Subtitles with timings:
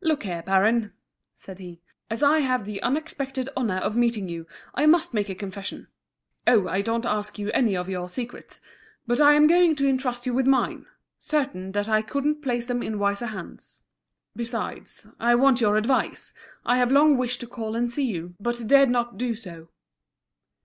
[0.00, 0.92] "Look here, baron,"
[1.36, 1.80] said he,
[2.10, 5.86] "as I have the unexpected honor of meeting you, I must make a confession.
[6.44, 8.58] Oh, I don't ask you any or your secrets,
[9.06, 10.86] but I am going to entrust you with mine,
[11.20, 13.82] certain that I couldn't place them in wiser hands.
[14.34, 15.06] Besides.
[15.20, 16.32] I want your advice.
[16.66, 19.68] I have long wished to call and see you, but dared not do so."